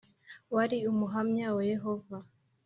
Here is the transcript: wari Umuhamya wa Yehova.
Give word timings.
wari 0.55 0.77
Umuhamya 0.91 1.47
wa 1.55 1.63
Yehova. 1.71 2.17